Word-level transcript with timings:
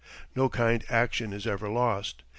No 0.35 0.49
kind 0.49 0.83
action 0.89 1.31
is 1.31 1.45
ever 1.45 1.69
lost. 1.69 2.23